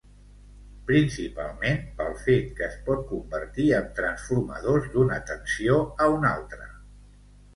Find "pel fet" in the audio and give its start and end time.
1.99-2.47